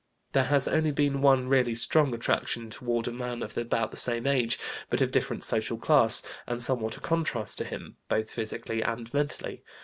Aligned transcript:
There 0.31 0.45
has 0.45 0.67
only 0.67 0.89
been 0.89 1.21
one 1.21 1.47
really 1.47 1.75
strong 1.75 2.11
attraction, 2.15 2.71
toward 2.71 3.07
a 3.07 3.11
man 3.11 3.43
of 3.43 3.55
about 3.55 3.91
the 3.91 3.97
same 3.97 4.25
age, 4.25 4.57
but 4.89 4.99
of 4.99 5.11
different 5.11 5.43
social 5.43 5.77
class, 5.77 6.23
and 6.47 6.59
somewhat 6.59 6.97
a 6.97 6.99
contrast 6.99 7.59
to 7.59 7.65
him, 7.65 7.97
both 8.09 8.31
physically 8.31 8.81
and 8.81 9.13
mentally. 9.13 9.63